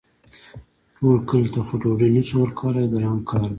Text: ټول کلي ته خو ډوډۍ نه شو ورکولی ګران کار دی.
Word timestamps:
ټول 0.97 1.15
کلي 1.29 1.49
ته 1.55 1.61
خو 1.65 1.73
ډوډۍ 1.81 2.09
نه 2.15 2.21
شو 2.27 2.35
ورکولی 2.41 2.85
ګران 2.93 3.17
کار 3.29 3.41
دی. 3.45 3.49